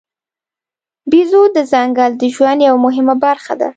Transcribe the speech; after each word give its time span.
بیزو 1.11 1.41
د 1.55 1.57
ځنګل 1.71 2.11
د 2.17 2.23
ژوند 2.35 2.59
یوه 2.67 2.79
مهمه 2.85 3.15
برخه 3.25 3.53
ده. 3.59 3.69